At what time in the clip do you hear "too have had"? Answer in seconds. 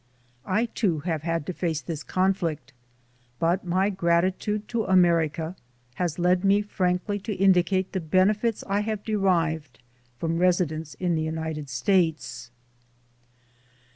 0.65-1.45